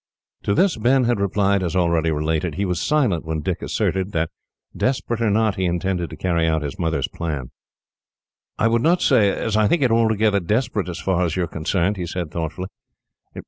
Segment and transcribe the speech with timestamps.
[0.45, 2.55] To this Ben had replied as already related.
[2.55, 4.31] He was silent when Dick asserted that,
[4.75, 7.51] desperate or not, he intended to carry out his mother's plan.
[8.57, 11.47] "I would not say as I think it altogether desperate, as far as you are
[11.47, 12.69] concerned," he said thoughtfully.